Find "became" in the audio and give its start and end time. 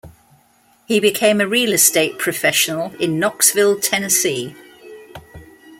0.99-1.39